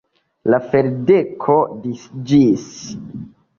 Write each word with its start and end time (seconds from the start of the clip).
La 0.53 0.59
ferdeko 0.71 1.59
disiĝis. 1.85 2.67